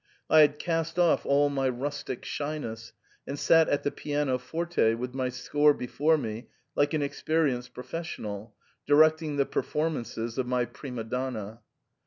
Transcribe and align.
I 0.31 0.47
bad 0.47 0.57
cast 0.57 0.97
off 0.97 1.27
all 1.27 1.49
my 1.49 1.69
rustic 1.69 2.25
shyness, 2.25 2.91
and 3.27 3.37
sat 3.37 3.69
at 3.69 3.83
the 3.83 3.91
piano 3.91 4.39
forte 4.39 4.95
with 4.95 5.13
my 5.13 5.29
score 5.29 5.75
before 5.75 6.17
me 6.17 6.47
like 6.75 6.95
an 6.95 7.03
experienced 7.03 7.75
pro 7.75 7.83
fessional, 7.83 8.53
directing 8.87 9.35
the 9.35 9.45
performances 9.45 10.39
of 10.39 10.47
xny 10.47 10.73
prima 10.73 11.03
donna. 11.03 11.61